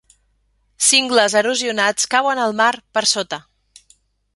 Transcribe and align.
Cingles 0.85 1.37
erosionats 1.43 2.11
cauen 2.17 2.45
al 2.49 2.59
mar 2.65 2.75
per 2.99 3.09
sota. 3.17 3.45